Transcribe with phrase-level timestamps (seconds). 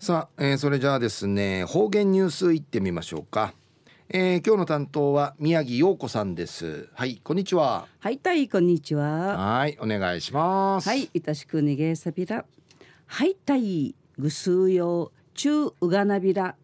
[0.00, 3.52] さあ、えー、それじゃあですね方言ニュースいってみましょうか、
[4.08, 6.88] えー、今日の担当は宮城陽子さんです。
[6.94, 7.86] はいこんにちは。
[7.98, 9.36] はいたいこんにちは。
[9.36, 10.88] はいお願いします。
[10.88, 12.46] はいいたしくにげさびら
[13.08, 16.56] はいたいぐすうよ中うがなびら。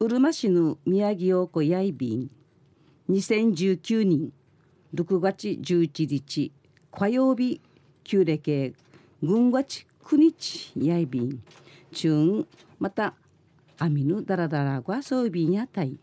[0.00, 2.30] うるま市の宮城陽子やいびん。
[3.10, 4.32] 2019年
[4.94, 6.50] 6月11日
[6.90, 7.60] 火曜日
[8.02, 8.74] 旧暦
[9.22, 11.42] 軍月9日やいびん
[11.92, 12.46] 中
[12.78, 13.14] また
[13.78, 15.98] アミヌダラダラがそうびんやたい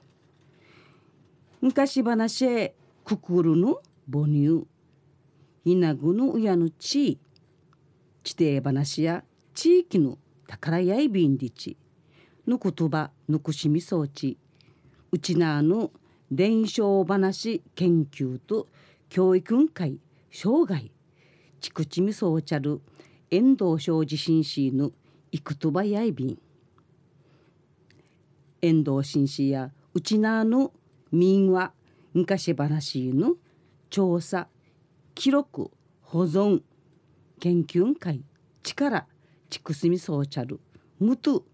[1.61, 4.65] 昔話へくくるの母乳。
[5.65, 7.19] ひなぐの親の地
[8.23, 9.23] 地底話や
[9.53, 10.17] 地域の
[10.47, 11.75] 宝やいびんりち。
[12.47, 14.37] の言葉ぬくしみ装置。
[15.11, 15.91] うちなの
[16.31, 18.67] 伝承話研究と
[19.09, 19.99] 教育会
[20.31, 20.89] 生涯。
[21.59, 22.79] ちくちみそうちゃる
[23.29, 24.91] 遠藤小地震市の
[25.31, 26.39] いくとばやいびん。
[28.61, 30.73] 遠藤紳士やうちなの
[31.11, 31.71] 民話
[32.13, 33.35] 昔話の
[33.89, 34.47] 調査
[35.15, 36.61] 記録保存
[37.39, 38.23] 研究会
[38.63, 39.05] 力
[39.49, 40.59] ちくすみそうちゃる
[40.99, 41.45] むと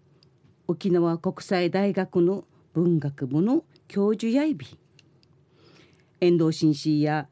[0.68, 4.66] 沖縄国際大学の文学部の教授やいび
[6.20, 7.28] 遠藤紳士や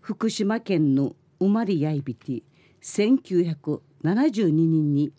[0.00, 2.42] 福島県の生まれやいびて
[2.82, 5.12] 1972年に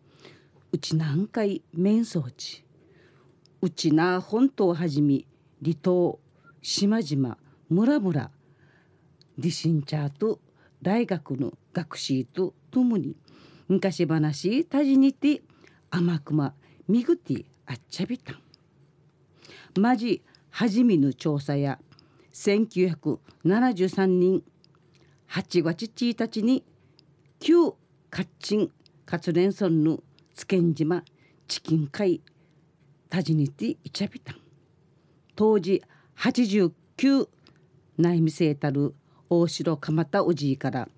[0.76, 2.62] うち南海面装置
[3.62, 5.23] うちな本島はじめ
[5.64, 6.20] 離島
[6.62, 7.38] 島々
[7.70, 8.32] 村々
[9.38, 10.42] ディシンチャーと
[10.82, 13.16] 大学の学士とともに
[13.70, 15.44] 昔話たじにて
[15.92, 16.54] 甘くま
[16.89, 18.42] みぐてあっちゃびたん。
[19.80, 21.80] まじはじめの調査や
[22.34, 24.44] 1973年
[25.30, 26.66] 8月1日に
[27.39, 27.72] 旧
[28.10, 28.70] カッチン
[29.06, 30.04] 活連村の
[30.36, 31.02] 津堅島
[31.47, 32.22] チキン会
[33.08, 34.36] タジニティイチャビタン。
[35.33, 35.81] 当時
[36.17, 37.27] 89
[37.97, 38.94] 内見せたる
[39.30, 40.89] 大城蒲田おじいから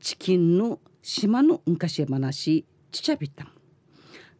[0.00, 3.48] チキンの島の昔話ちちゃびたん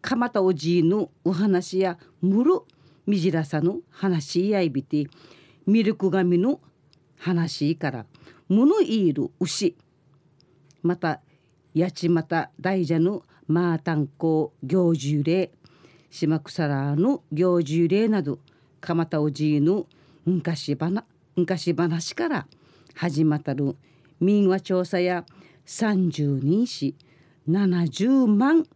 [0.03, 2.61] 蒲田おじいのお話やむる
[3.07, 5.07] みじらさの話やいびて
[5.67, 6.61] ミルク髪の
[7.19, 8.07] 話から
[8.49, 9.77] 物いいる牛
[10.83, 11.23] また
[11.75, 15.51] 八街大蛇のマータンコ行事例
[16.09, 18.39] 島草らの行事例など
[18.81, 19.87] 蒲田おじいの
[20.25, 22.47] 昔話昔話から
[22.95, 23.75] 始まったる
[24.21, 25.25] 民話調査や
[25.67, 26.95] 30人し
[27.49, 28.69] 70万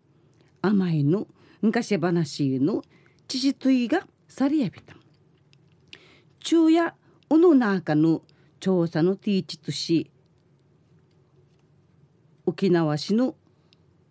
[0.60, 1.28] 甘いの
[1.62, 2.82] 昔話の
[3.28, 4.96] 父といがさりやびた。
[6.40, 6.94] 昼夜
[7.30, 8.22] おの中の
[8.58, 10.10] 調査のティーチとし
[12.44, 13.36] 沖縄市の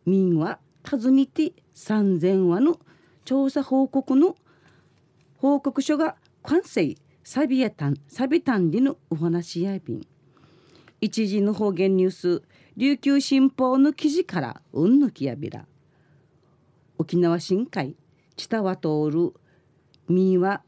[0.06, 2.80] 民話尋ねて3,000話の
[3.26, 4.36] 調査報告の
[5.38, 10.08] 報告書が完成サビやたんサビタンでのお話やびん
[11.00, 12.44] 一時の方言ニュース
[12.76, 15.68] 琉球新報の記事からうんぬきやびら。
[16.98, 17.96] 沖縄新海
[18.36, 19.34] 知多は通る
[20.08, 20.64] 民話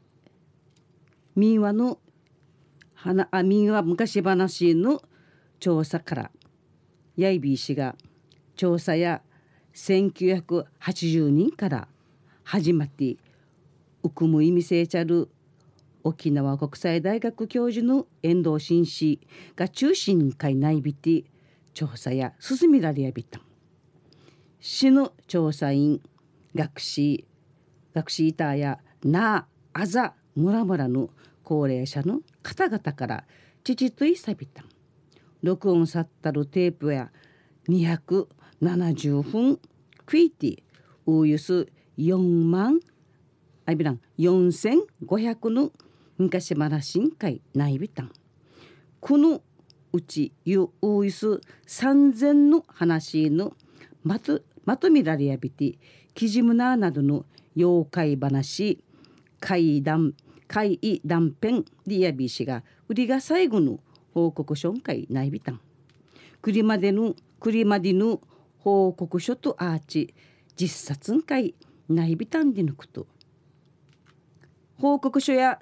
[1.34, 1.98] 民話の
[2.94, 5.02] 花あ民話昔話の
[5.58, 6.30] 調査から。
[7.16, 7.96] やいびい氏が
[8.56, 9.22] 調査や
[9.76, 11.88] 1980人から
[12.44, 13.18] 始まって
[14.02, 15.28] うくむ意味せいちゃる
[16.02, 19.20] 沖縄国際大学教授の遠藤紳士
[19.54, 21.24] が中心会内びて
[21.74, 23.38] 調査や進みられやびた。
[24.60, 26.00] 市の調査員
[26.54, 27.26] 学士
[27.94, 31.10] 学士板やなああざ村々の
[31.44, 33.24] 高齢者の方々から
[33.62, 34.64] 父といさびた。
[35.42, 37.10] 録音さったるテープや
[37.68, 38.26] 200
[38.62, 39.58] 70分
[40.04, 40.62] クイティ
[41.04, 41.66] およそ
[41.98, 42.80] 4万
[43.66, 45.72] あびらん4500の
[46.18, 48.12] 昔話ん会ないびたん。
[49.00, 49.42] この
[49.92, 53.54] うちゆおよそ3000の話の
[54.02, 55.78] まとまとめられやびて
[56.14, 57.24] キジムナーなどの
[57.56, 58.82] 妖怪話
[59.40, 60.14] 怪談
[60.48, 63.80] 怪異断片でやびしが売りが最後の
[64.14, 65.60] 報告書ん会ないびたん。
[66.40, 68.20] くりまでのくりまでの
[68.66, 70.12] 報告書とアーチ
[70.56, 71.54] 実殺ん会
[71.88, 73.06] ないびたんでのこと。
[74.80, 75.60] 報告書や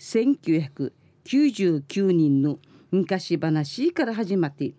[0.00, 2.58] 1999人の
[2.90, 4.72] 昔話から始まって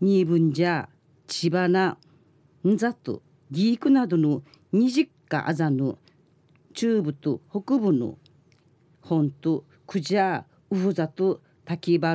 [0.00, 0.88] 二分じゃ
[1.26, 1.98] 千葉な
[2.64, 5.98] んざとギークなどの二十かあざの
[6.74, 8.18] 中部と北部の
[9.00, 12.14] 本とクジャーウフザと滝原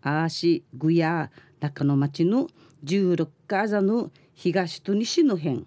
[0.00, 1.30] アーシグヤ
[1.60, 2.46] 中野町の
[2.84, 5.66] 16かあざの東と西の辺。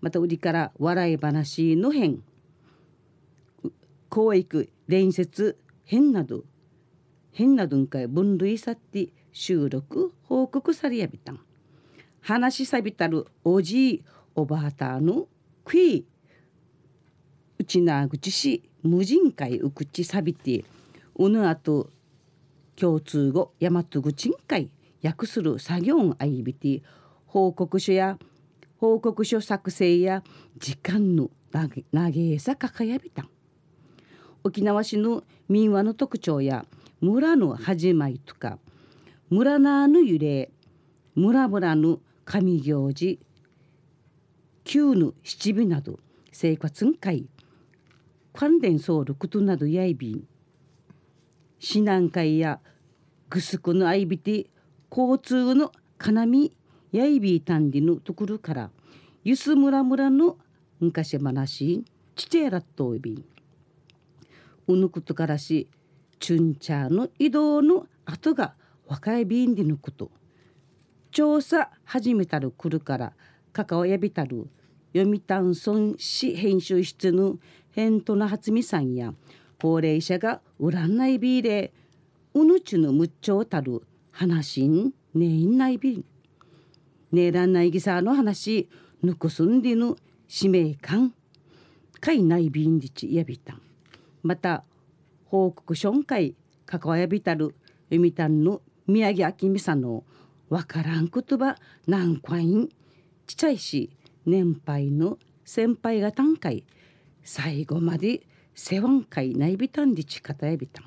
[0.00, 2.22] また売りから笑い話の編
[4.10, 6.44] 教育伝説編など。
[7.32, 11.40] 変な文化分類さって収録報告されやびたん。
[12.20, 14.04] 話しさびたるおじい
[14.34, 15.28] おばあたの
[15.64, 16.04] クイ
[17.58, 20.64] うちなぐちし無人会うくちさびて。
[21.16, 21.90] うぬあと
[22.76, 24.70] 共通語大和口ん会
[25.02, 26.82] 訳する作業あいびて
[27.26, 28.18] 報告書や
[28.78, 30.22] 報告書作成や
[30.58, 33.26] 時間の投げさかかやびた
[34.44, 36.64] 沖縄市の民話の特徴や
[37.00, 38.58] 村の始まりとか
[39.28, 40.50] 村なの揺れ
[41.14, 43.20] 村村の神行事
[44.64, 45.98] 旧の七尾など
[46.32, 47.26] 生活ん会
[48.32, 50.24] 関連総力となどやいびん。
[51.60, 52.60] 避難会や
[53.28, 54.46] ぐすくのあいびて
[54.90, 56.52] 交通のかみ
[56.92, 58.70] やいびいたんりのところから
[59.22, 60.36] ゆすむらむらの
[60.80, 61.84] 昔話
[62.16, 63.24] ちてらっといびん。
[64.66, 65.68] うぬくとからし
[66.18, 68.54] チュンチャーの移動の後が
[68.86, 70.10] 若い便でのこと。
[71.12, 73.12] 調査始めたる来るから
[73.52, 74.48] 関わやびたる
[74.94, 77.36] 読谷村市編集室の
[77.72, 79.12] 変とな初美さんや
[79.60, 81.72] 高齢者が占いビーで
[82.34, 83.82] うぬちのむっちょうたる
[84.20, 86.04] 話んねいんないびん
[87.10, 88.68] ねらんないぎさの話。
[89.02, 89.96] ぬくすんでぬ
[90.28, 91.14] 使命感。
[92.02, 93.54] かいないびんりちやびた。
[93.54, 93.62] ん
[94.22, 94.62] また
[95.24, 96.34] 報告書ん会
[96.66, 97.54] 関わやびたる。
[97.90, 100.04] 読谷の宮城明美さの。
[100.50, 101.56] わからん言葉。
[101.86, 102.68] 何回ん。
[103.26, 103.88] ちちゃいし。
[104.26, 106.64] 年配の先輩が短会
[107.24, 108.20] 最後まで
[108.54, 110.84] 世話会内びたんでちかたやびたん。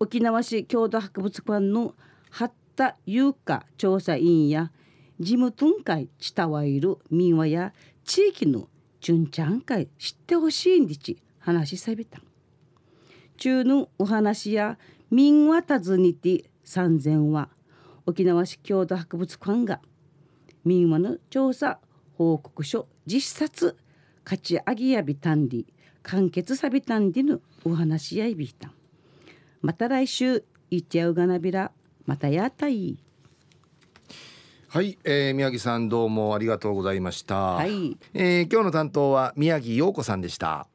[0.00, 1.94] 沖縄市郷土博物館の
[2.30, 4.72] 八田優香調査委員や
[5.18, 7.74] 事務分会ちたわいる民話や
[8.04, 8.68] 地域の
[9.00, 12.20] 純ちゃん会知ってほしいんでち話しさびた。
[13.36, 14.78] 中のお話や
[15.10, 17.48] 民話尋ねて三千は
[18.06, 19.80] 沖縄市郷土博物館が
[20.64, 21.78] 民話の調査
[22.14, 23.76] 報告書実冊
[24.24, 25.66] 勝ち上げやびたんり
[26.02, 28.72] 完結さびたんりのお話やいびた。
[29.62, 31.72] また来週いっちゃうがなびら
[32.06, 32.98] またやたい。
[34.68, 40.68] はい、えー、宮城さんどうもありがとうございました、はい、えー、今日の担当は宮城陽子さんでした